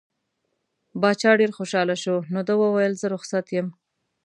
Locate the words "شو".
2.03-2.15